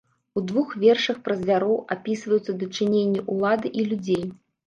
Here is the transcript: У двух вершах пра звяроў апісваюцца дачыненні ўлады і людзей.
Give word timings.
У 0.39 0.41
двух 0.51 0.69
вершах 0.83 1.17
пра 1.27 1.35
звяроў 1.41 1.75
апісваюцца 1.95 2.57
дачыненні 2.63 3.21
ўлады 3.35 3.67
і 3.83 3.87
людзей. 3.93 4.27